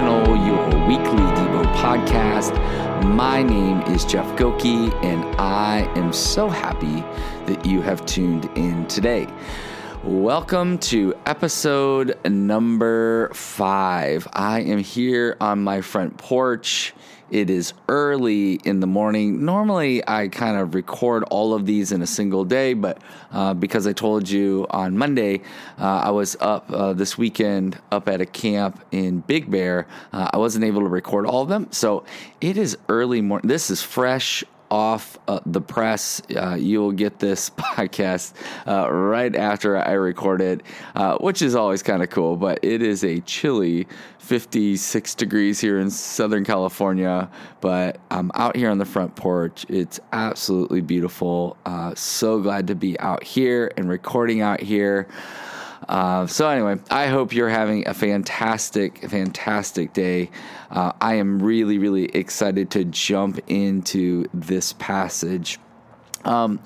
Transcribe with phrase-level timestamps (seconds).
[0.00, 2.54] Devotional, your weekly Devo podcast.
[3.04, 7.02] My name is Jeff Goki, and I am so happy
[7.44, 9.26] that you have tuned in today.
[10.02, 14.26] Welcome to episode number five.
[14.32, 16.94] I am here on my front porch
[17.30, 19.44] it is early in the morning.
[19.44, 22.98] Normally, I kind of record all of these in a single day, but
[23.32, 25.42] uh, because I told you on Monday,
[25.78, 29.86] uh, I was up uh, this weekend up at a camp in Big Bear.
[30.12, 31.68] Uh, I wasn't able to record all of them.
[31.70, 32.04] So
[32.40, 33.48] it is early morning.
[33.48, 36.22] This is fresh off uh, the press.
[36.34, 38.32] Uh, you'll get this podcast
[38.66, 40.62] uh, right after I record it,
[40.94, 42.36] uh, which is always kind of cool.
[42.36, 43.86] But it is a chilly
[44.18, 47.30] 56 degrees here in Southern California.
[47.60, 49.66] But I'm out here on the front porch.
[49.68, 51.56] It's absolutely beautiful.
[51.66, 55.08] Uh, so glad to be out here and recording out here.
[55.88, 60.30] Uh, so anyway, I hope you're having a fantastic, fantastic day.
[60.70, 65.58] Uh, I am really, really excited to jump into this passage.
[66.24, 66.60] Um,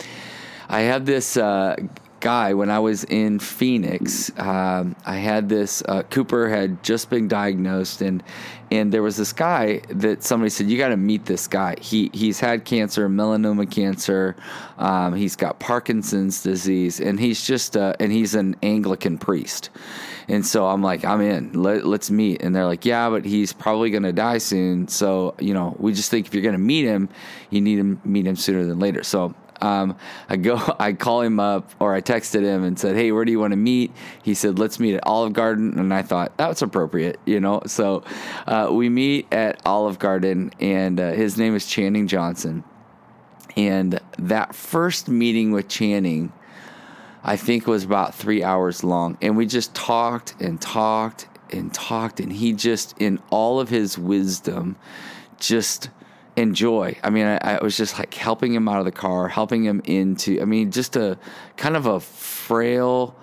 [0.69, 1.77] I have this uh,
[2.25, 4.33] guy when I was in Phoenix.
[4.39, 8.23] Um, I had this uh, Cooper had just been diagnosed, and
[8.71, 11.77] and there was this guy that somebody said you got to meet this guy.
[11.79, 14.37] He he's had cancer, melanoma cancer.
[14.79, 19.69] Um, he's got Parkinson's disease, and he's just uh, and he's an Anglican priest.
[20.27, 21.53] And so I'm like, I'm in.
[21.53, 22.41] Let, let's meet.
[22.43, 24.89] And they're like, yeah, but he's probably going to die soon.
[24.89, 27.11] So you know, we just think if you're going to meet him,
[27.51, 29.03] you need to meet him sooner than later.
[29.03, 29.97] So um,
[30.29, 33.33] I go, I call him up or I texted him and said, Hey, where do
[33.33, 33.93] you want to meet?
[34.23, 35.79] He said, Let's meet at Olive Garden.
[35.79, 37.63] And I thought that's appropriate, you know?
[37.67, 38.05] So
[38.47, 42.65] uh, we meet at Olive Garden and uh, his name is Channing Johnson.
[43.57, 46.33] And that first meeting with Channing,
[47.23, 49.17] I think was about three hours long.
[49.23, 52.21] And we just talked and talked and talked.
[52.21, 54.77] And he just, in all of his wisdom,
[55.39, 55.89] just
[56.37, 56.97] enjoy.
[57.03, 59.81] I mean, I, I, was just like helping him out of the car, helping him
[59.85, 60.41] into.
[60.41, 61.19] I mean, just a
[61.57, 63.17] kind of a frail,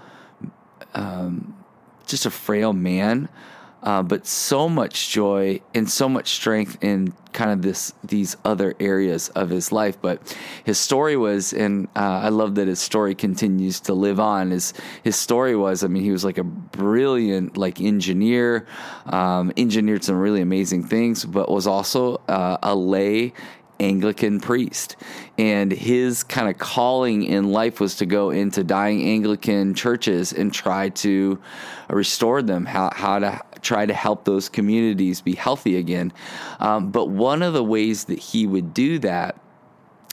[0.93, 1.55] um,
[2.07, 3.29] just a frail man,
[3.83, 8.75] uh, but so much joy and so much strength in kind of this these other
[8.79, 9.99] areas of his life.
[10.01, 14.51] But his story was, and uh, I love that his story continues to live on.
[14.51, 18.67] His his story was, I mean, he was like a brilliant like engineer,
[19.05, 23.33] um, engineered some really amazing things, but was also uh, a lay
[23.81, 24.95] Anglican priest.
[25.37, 30.53] And his kind of calling in life was to go into dying Anglican churches and
[30.53, 31.41] try to
[31.89, 36.11] restore them, how, how to try to help those communities be healthy again.
[36.59, 39.35] Um, but one of the ways that he would do that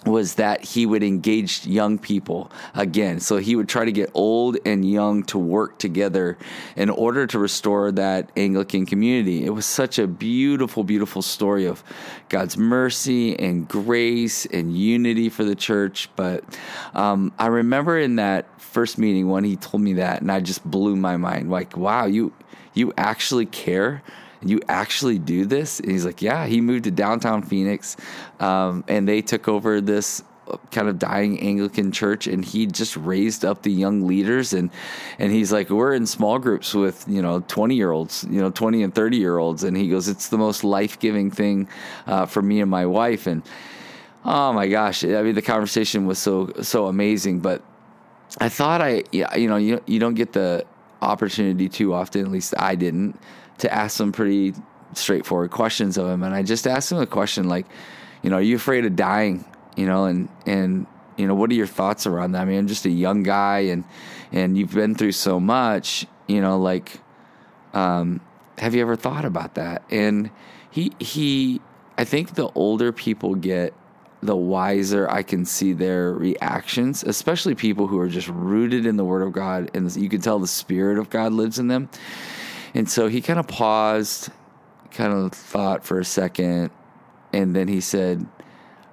[0.06, 3.18] was that he would engage young people again.
[3.20, 6.38] So he would try to get old and young to work together
[6.76, 9.44] in order to restore that Anglican community.
[9.44, 11.82] It was such a beautiful, beautiful story of
[12.28, 16.08] God's mercy and grace and unity for the church.
[16.14, 16.44] But
[16.94, 20.64] um, I remember in that first meeting when he told me that, and I just
[20.64, 21.50] blew my mind.
[21.50, 22.32] Like, wow, you
[22.74, 24.02] you actually care
[24.42, 25.80] you actually do this?
[25.80, 26.46] And he's like, yeah.
[26.46, 27.96] He moved to downtown Phoenix,
[28.40, 30.22] um, and they took over this
[30.70, 34.70] kind of dying Anglican church and he just raised up the young leaders and
[35.18, 38.50] and he's like we're in small groups with you know 20 year olds you know
[38.50, 41.68] 20 and 30 year olds and he goes it's the most life-giving thing
[42.06, 43.42] uh, for me and my wife and
[44.24, 47.62] oh my gosh I mean the conversation was so so amazing but
[48.38, 50.64] I thought I you know you you don't get the
[51.02, 53.18] opportunity too often at least I didn't
[53.58, 54.54] to ask some pretty
[54.94, 56.22] straightforward questions of him.
[56.22, 57.66] And I just asked him a question like,
[58.22, 59.44] you know, are you afraid of dying?
[59.76, 60.86] You know, and and
[61.16, 62.42] you know, what are your thoughts around that?
[62.42, 63.84] I mean, I'm just a young guy, and
[64.32, 66.06] and you've been through so much.
[66.26, 67.00] You know, like,
[67.74, 68.20] um,
[68.58, 69.82] have you ever thought about that?
[69.90, 70.30] And
[70.70, 71.60] he he,
[71.96, 73.74] I think the older people get,
[74.22, 79.04] the wiser I can see their reactions, especially people who are just rooted in the
[79.04, 81.88] Word of God, and you can tell the Spirit of God lives in them.
[82.74, 84.30] And so he kind of paused,
[84.90, 86.70] kind of thought for a second,
[87.32, 88.26] and then he said,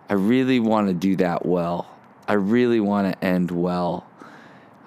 [0.10, 1.88] I really want to do that well.
[2.28, 4.08] I really want to end well.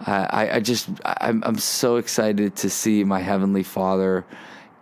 [0.01, 4.25] I, I just, I'm, I'm so excited to see my Heavenly Father,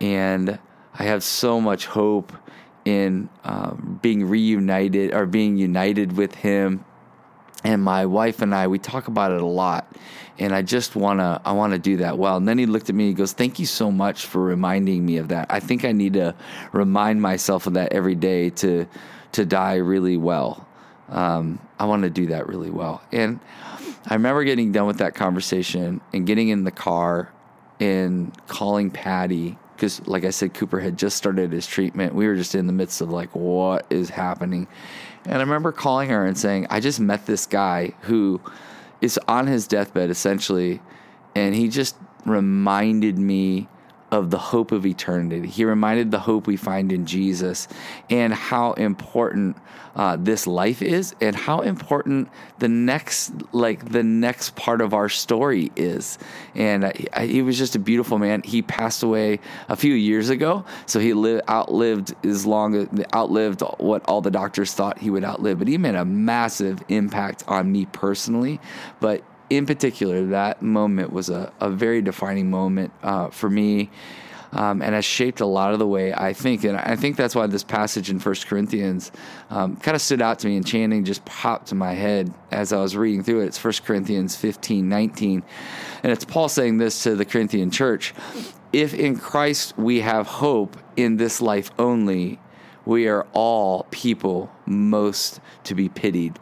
[0.00, 0.59] and
[0.99, 2.32] I have so much hope
[2.85, 6.85] in um, being reunited or being united with Him.
[7.67, 9.93] And my wife and I, we talk about it a lot
[10.39, 12.37] and I just wanna I wanna do that well.
[12.37, 13.05] And then he looked at me.
[13.05, 15.47] and He goes, "Thank you so much for reminding me of that.
[15.51, 16.35] I think I need to
[16.73, 18.87] remind myself of that every day to
[19.33, 20.67] to die really well.
[21.09, 23.41] Um, I want to do that really well." And
[24.07, 27.31] I remember getting done with that conversation and getting in the car
[27.81, 32.15] and calling Patty because, like I said, Cooper had just started his treatment.
[32.15, 34.69] We were just in the midst of like, what is happening?
[35.26, 38.40] And I remember calling her and saying, I just met this guy who
[39.00, 40.81] is on his deathbed essentially,
[41.34, 43.69] and he just reminded me
[44.11, 45.49] of the hope of eternity.
[45.49, 47.69] He reminded the hope we find in Jesus
[48.08, 49.56] and how important
[49.97, 55.08] uh, this life is and how important the next like the next part of our
[55.08, 56.19] story is.
[56.55, 58.43] And uh, he was just a beautiful man.
[58.43, 62.76] He passed away a few years ago, so he li- outlived as long
[63.14, 65.59] outlived what all the doctors thought he would outlive.
[65.59, 68.61] But he made a massive impact on me personally.
[69.00, 73.91] But in particular, that moment was a, a very defining moment uh, for me.
[74.53, 76.65] Um, and has shaped a lot of the way I think.
[76.65, 79.13] And I think that's why this passage in First Corinthians
[79.51, 82.73] um, kind of stood out to me, and Channing just popped to my head as
[82.73, 83.47] I was reading through it.
[83.47, 85.43] It's First Corinthians 15, 19.
[86.03, 88.15] And it's Paul saying this to the Corinthian church
[88.73, 92.39] If in Christ we have hope in this life only,
[92.87, 96.39] we are all people most to be pitied.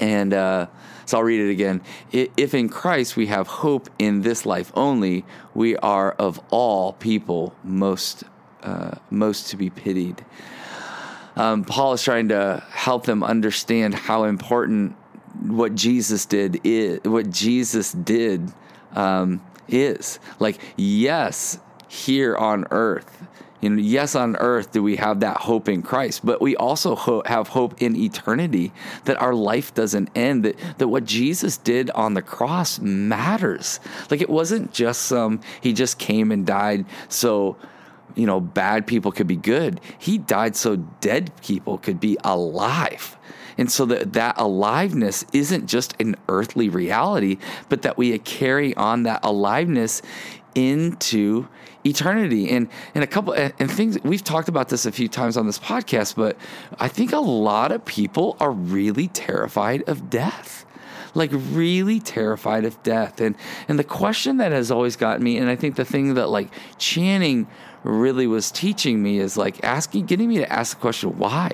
[0.00, 0.66] And, uh,
[1.06, 1.80] so I'll read it again.
[2.12, 5.24] If in Christ we have hope in this life only,
[5.54, 8.24] we are of all people most
[8.62, 10.24] uh, most to be pitied.
[11.36, 14.96] Um, Paul is trying to help them understand how important
[15.42, 18.52] what Jesus did is what Jesus did
[18.92, 20.18] um, is.
[20.40, 21.58] Like, yes,
[21.88, 23.26] here on earth
[23.66, 26.94] you know, yes, on earth do we have that hope in Christ, but we also
[26.94, 28.72] ho- have hope in eternity
[29.06, 33.80] that our life doesn't end, that, that what Jesus did on the cross matters.
[34.08, 37.56] Like it wasn't just some, he just came and died so,
[38.14, 39.80] you know, bad people could be good.
[39.98, 43.18] He died so dead people could be alive.
[43.58, 47.38] And so that, that aliveness isn't just an earthly reality,
[47.68, 50.02] but that we carry on that aliveness
[50.54, 51.48] into
[51.86, 52.50] eternity.
[52.50, 55.58] And and a couple and, things we've talked about this a few times on this
[55.58, 56.36] podcast but
[56.78, 60.64] i think a lot of people are really terrified of death.
[61.14, 63.20] Like really terrified of death.
[63.20, 63.36] And
[63.68, 66.50] and the question that has always gotten me and i think the thing that like
[66.78, 67.46] channing
[67.82, 71.52] really was teaching me is like asking getting me to ask the question why?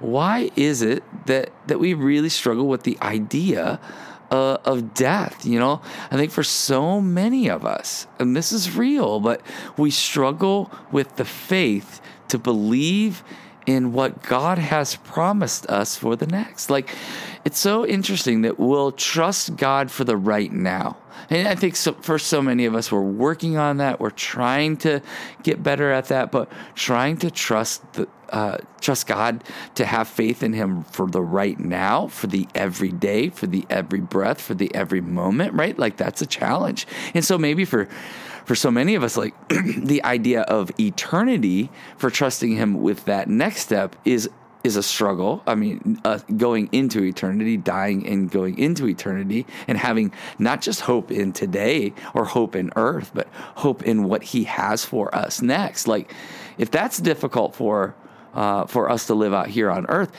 [0.00, 3.80] Why is it that that we really struggle with the idea
[4.30, 5.44] uh, of death.
[5.44, 9.40] You know, I think for so many of us, and this is real, but
[9.76, 13.22] we struggle with the faith to believe
[13.66, 16.70] in what God has promised us for the next.
[16.70, 16.94] Like,
[17.44, 20.96] it's so interesting that we'll trust God for the right now.
[21.28, 24.00] And I think so, for so many of us, we're working on that.
[24.00, 25.00] We're trying to
[25.42, 30.42] get better at that, but trying to trust the, uh, trust God to have faith
[30.42, 34.74] in Him for the right now, for the everyday, for the every breath, for the
[34.74, 35.78] every moment, right?
[35.78, 36.86] Like that's a challenge.
[37.14, 37.88] And so maybe for
[38.44, 43.28] for so many of us, like the idea of eternity for trusting Him with that
[43.28, 44.28] next step is
[44.62, 45.42] is a struggle.
[45.46, 50.82] I mean, uh, going into eternity, dying and going into eternity, and having not just
[50.82, 55.40] hope in today or hope in earth, but hope in what He has for us
[55.40, 55.88] next.
[55.88, 56.12] Like,
[56.58, 57.94] if that's difficult for
[58.34, 60.12] uh, for us to live out here on earth,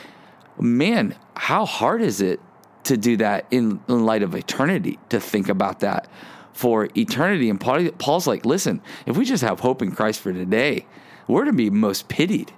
[0.58, 2.40] man, how hard is it
[2.84, 4.98] to do that in, in light of eternity?
[5.10, 6.08] To think about that
[6.52, 7.50] for eternity.
[7.50, 10.86] And Paul's like, listen, if we just have hope in Christ for today,
[11.26, 12.52] we're to be most pitied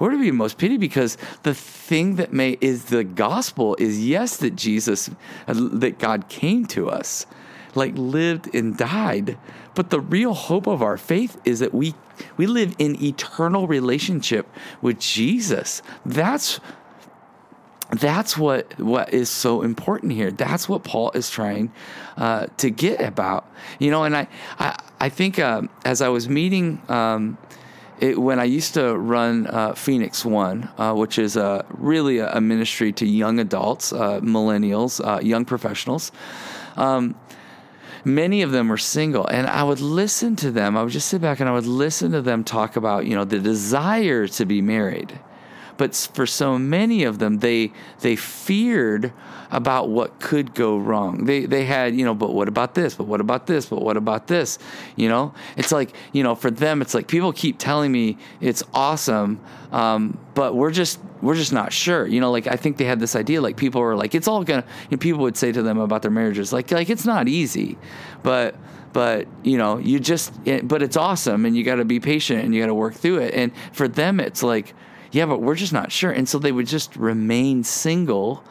[0.00, 4.38] we're to be most pitied because the thing that may is the gospel is yes
[4.38, 5.10] that Jesus
[5.46, 7.26] uh, that God came to us
[7.76, 9.38] like lived and died
[9.74, 11.94] but the real hope of our faith is that we
[12.36, 14.48] we live in eternal relationship
[14.82, 16.58] with Jesus that's
[17.92, 20.30] that's what what is so important here.
[20.30, 21.72] That's what Paul is trying
[22.16, 24.04] uh, to get about, you know.
[24.04, 24.28] And I
[24.58, 27.36] I, I think uh, as I was meeting um,
[28.00, 32.32] it, when I used to run uh, Phoenix One, uh, which is a, really a,
[32.32, 36.10] a, ministry to young adults, uh, millennials, uh, young professionals,
[36.76, 37.14] um,
[38.04, 39.26] many of them were single.
[39.26, 40.76] And I would listen to them.
[40.76, 43.24] I would just sit back and I would listen to them talk about, you know,
[43.24, 45.18] the desire to be married
[45.80, 49.14] but for so many of them, they they feared
[49.50, 51.24] about what could go wrong.
[51.24, 52.94] They they had you know, but what about this?
[52.96, 53.64] But what about this?
[53.64, 54.58] But what about this?
[54.94, 58.62] You know, it's like you know, for them, it's like people keep telling me it's
[58.74, 59.40] awesome,
[59.72, 62.06] um, but we're just we're just not sure.
[62.06, 64.44] You know, like I think they had this idea, like people were like, it's all
[64.44, 64.66] gonna.
[64.90, 67.78] You know, people would say to them about their marriages, like like it's not easy,
[68.22, 68.54] but
[68.92, 70.34] but you know you just
[70.64, 73.18] but it's awesome and you got to be patient and you got to work through
[73.18, 74.74] it and for them it's like
[75.10, 76.10] yeah, but we're just not sure.
[76.10, 78.44] And so they would just remain single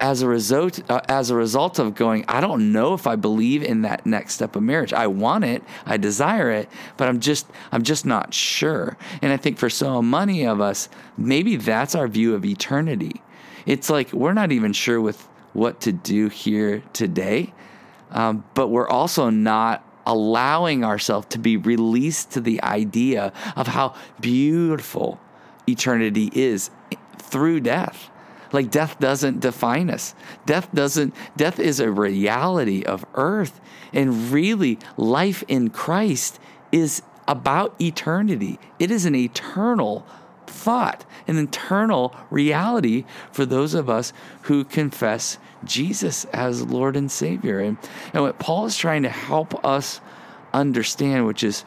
[0.00, 3.64] as a result uh, as a result of going i don't know if i believe
[3.64, 4.92] in that next step of marriage.
[4.92, 5.62] I want it.
[5.86, 8.96] I desire it but i'm just i'm just not sure.
[9.22, 13.22] And i think for so many of us maybe that's our view of eternity.
[13.66, 15.20] It's like we're not even sure with
[15.52, 17.52] what to do here today
[18.10, 23.94] um, but we're also not allowing ourselves to be released to the idea of how
[24.20, 25.20] beautiful
[25.68, 26.70] eternity is
[27.18, 28.10] through death
[28.52, 30.14] like death doesn't define us.
[30.46, 33.60] Death doesn't, death is a reality of earth.
[33.92, 36.38] And really, life in Christ
[36.72, 38.58] is about eternity.
[38.78, 40.06] It is an eternal
[40.46, 47.60] thought, an eternal reality for those of us who confess Jesus as Lord and Savior.
[47.60, 47.76] And,
[48.14, 50.00] and what Paul is trying to help us
[50.54, 51.64] understand, which is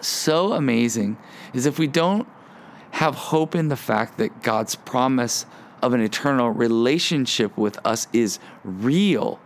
[0.00, 1.16] so amazing,
[1.54, 2.28] is if we don't
[2.92, 5.46] have hope in the fact that God's promise
[5.82, 9.40] of an eternal relationship with us is real,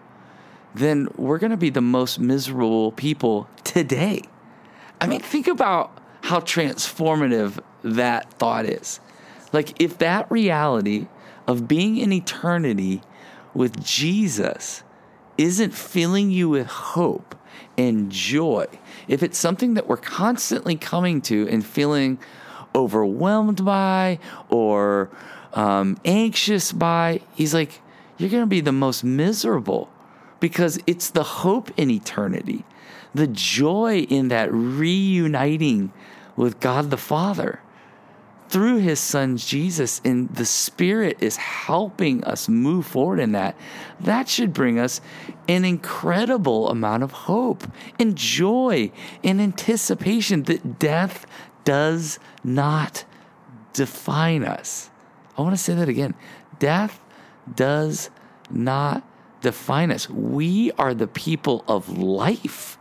[0.75, 4.23] then we're going to be the most miserable people today.
[5.01, 9.01] I mean, think about how transformative that thought is.
[9.53, 11.07] Like, if that reality
[11.47, 13.03] of being in eternity
[13.53, 14.83] with Jesus
[15.37, 17.37] isn't filling you with hope
[17.77, 18.67] and joy,
[19.07, 22.19] if it's something that we're constantly coming to and feeling
[22.75, 25.11] overwhelmed by or
[25.53, 27.21] um, anxious by.
[27.35, 27.81] He's like,
[28.19, 29.91] you're going to be the most miserable
[30.41, 32.65] because it's the hope in eternity,
[33.15, 35.93] the joy in that reuniting
[36.37, 37.61] with God the Father
[38.49, 43.57] through his son Jesus, and the Spirit is helping us move forward in that.
[43.99, 45.01] That should bring us
[45.49, 47.65] an incredible amount of hope
[47.99, 48.93] and joy
[49.25, 51.27] and anticipation that death
[51.65, 53.05] does not
[53.73, 54.91] define us.
[55.37, 56.15] I want to say that again.
[56.59, 57.01] Death
[57.53, 58.11] does
[58.51, 59.03] not
[59.41, 60.09] define us.
[60.09, 62.79] We are the people of life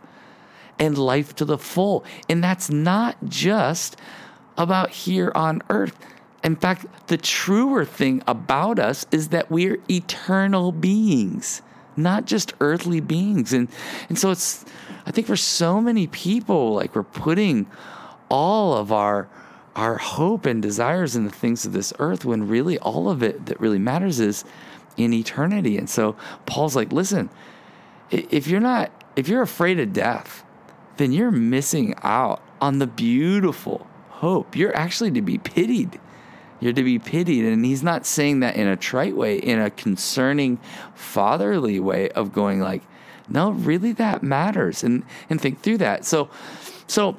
[0.78, 2.04] and life to the full.
[2.28, 3.96] And that's not just
[4.56, 5.98] about here on earth.
[6.42, 11.62] In fact, the truer thing about us is that we're eternal beings,
[11.96, 13.52] not just earthly beings.
[13.52, 13.68] And
[14.08, 14.64] and so it's
[15.06, 17.66] I think for so many people, like we're putting
[18.28, 19.28] all of our
[19.76, 23.46] our hope and desires in the things of this earth when really all of it
[23.46, 24.44] that really matters is
[24.96, 25.76] in eternity.
[25.76, 26.16] And so
[26.46, 27.30] Paul's like, listen,
[28.10, 30.44] if you're not, if you're afraid of death,
[30.96, 34.56] then you're missing out on the beautiful hope.
[34.56, 36.00] You're actually to be pitied.
[36.60, 37.44] You're to be pitied.
[37.44, 40.58] And he's not saying that in a trite way, in a concerning,
[40.94, 42.82] fatherly way of going like,
[43.28, 46.04] no, really that matters and, and think through that.
[46.04, 46.30] So,
[46.86, 47.16] so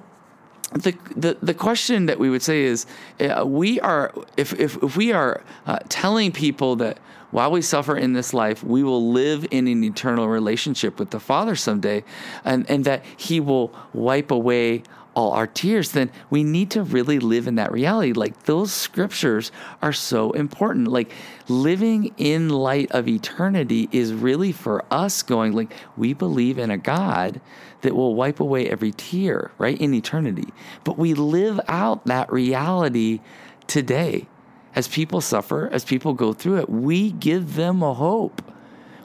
[0.73, 2.85] the, the the question that we would say is
[3.19, 6.97] uh, we are if if, if we are uh, telling people that
[7.31, 11.19] while we suffer in this life we will live in an eternal relationship with the
[11.19, 12.03] father someday
[12.43, 14.83] and and that he will wipe away
[15.15, 18.11] all our tears, then we need to really live in that reality.
[18.11, 20.89] Like those scriptures are so important.
[20.89, 21.11] Like
[21.47, 26.77] living in light of eternity is really for us going, like, we believe in a
[26.77, 27.39] God
[27.85, 30.51] that will wipe away every tear, right, in eternity.
[30.83, 33.21] But we live out that reality
[33.67, 34.27] today.
[34.73, 38.41] As people suffer, as people go through it, we give them a hope.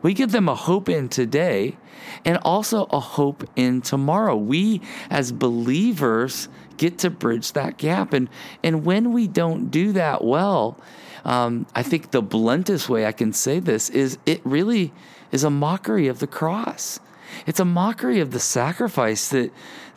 [0.01, 1.77] We give them a hope in today
[2.25, 4.35] and also a hope in tomorrow.
[4.35, 8.15] We, as believers, get to bridge that gap.
[8.15, 8.31] And,
[8.65, 10.81] and when we don't do that well,
[11.27, 14.91] um, I think the bluntest way I can say this is it really
[15.33, 16.99] is a mockery of the cross.
[17.47, 19.53] It's a mockery of the sacrifice that,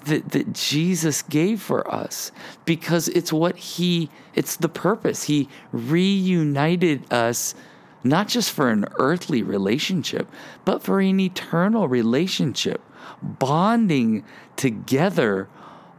[0.06, 2.32] that, that Jesus gave for us
[2.66, 5.24] because it's what he, it's the purpose.
[5.24, 7.56] He reunited us
[8.04, 10.28] not just for an earthly relationship,
[10.66, 12.82] but for an eternal relationship,
[13.22, 14.24] bonding
[14.56, 15.48] together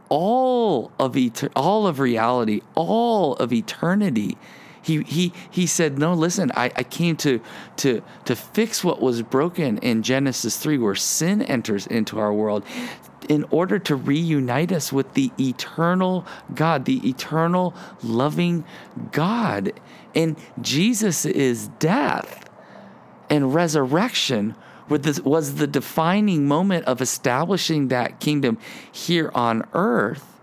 [0.09, 4.37] all of et- all of reality, all of eternity.
[4.85, 7.41] He, he, he said, No, listen, I, I came to,
[7.77, 12.63] to, to fix what was broken in Genesis 3, where sin enters into our world,
[13.27, 16.23] in order to reunite us with the eternal
[16.53, 17.73] God, the eternal
[18.03, 18.63] loving
[19.11, 19.73] God.
[20.13, 22.47] And Jesus is death
[23.27, 24.55] and resurrection
[24.87, 28.59] was the defining moment of establishing that kingdom
[28.91, 30.34] here on earth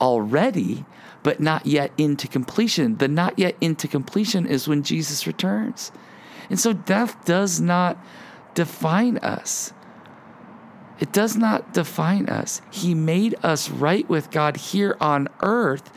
[0.00, 0.84] already,
[1.22, 2.96] but not yet into completion.
[2.96, 5.92] The not yet into completion is when Jesus returns.
[6.48, 7.98] And so death does not
[8.54, 9.72] define us.
[10.98, 12.60] It does not define us.
[12.70, 15.90] He made us right with God here on earth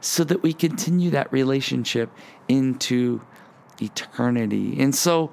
[0.00, 2.10] so that we continue that relationship
[2.46, 3.22] into
[3.80, 4.78] eternity.
[4.78, 5.30] And so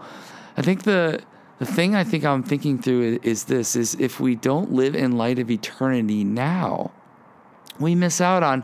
[0.55, 1.21] I think the
[1.59, 5.17] the thing I think I'm thinking through is this is if we don't live in
[5.17, 6.91] light of eternity now,
[7.79, 8.63] we miss out on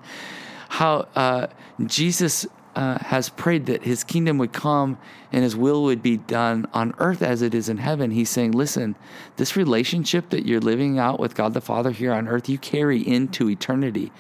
[0.70, 1.48] how uh,
[1.86, 2.46] Jesus
[2.76, 4.98] uh, has prayed that his kingdom would come
[5.32, 8.12] and his will would be done on earth as it is in heaven.
[8.12, 8.96] He's saying, listen,
[9.38, 13.02] this relationship that you're living out with God the Father here on earth, you carry
[13.02, 14.12] into eternity.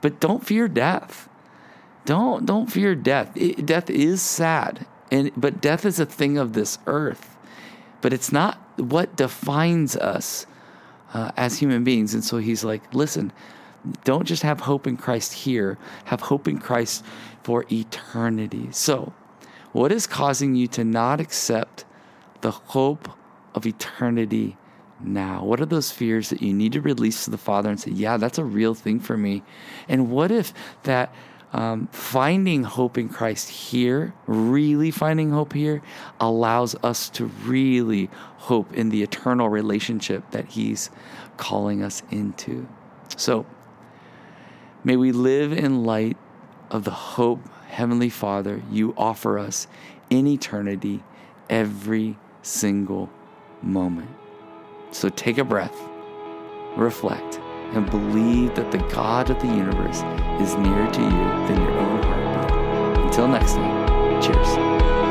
[0.00, 1.28] But don't fear death.
[2.04, 3.30] Don't don't fear death.
[3.36, 7.36] It, death is sad, and but death is a thing of this earth.
[8.00, 10.46] But it's not what defines us
[11.12, 12.14] uh, as human beings.
[12.14, 13.32] And so he's like, listen,
[14.04, 17.04] don't just have hope in Christ here, have hope in Christ
[17.42, 18.68] for eternity.
[18.72, 19.12] So,
[19.72, 21.84] what is causing you to not accept
[22.40, 23.08] the hope
[23.54, 24.56] of eternity
[25.00, 25.44] now?
[25.44, 28.16] What are those fears that you need to release to the Father and say, yeah,
[28.16, 29.42] that's a real thing for me?
[29.88, 31.14] And what if that
[31.52, 35.82] um, finding hope in Christ here, really finding hope here,
[36.20, 40.90] allows us to really hope in the eternal relationship that He's
[41.36, 42.68] calling us into.
[43.16, 43.46] So,
[44.84, 46.16] may we live in light
[46.70, 49.66] of the hope, Heavenly Father, you offer us
[50.08, 51.02] in eternity
[51.48, 53.10] every single
[53.62, 54.10] moment.
[54.92, 55.76] So, take a breath,
[56.76, 57.40] reflect
[57.72, 60.02] and believe that the God of the universe
[60.40, 63.04] is nearer to you than your own heartbeat.
[63.04, 65.09] Until next time, cheers.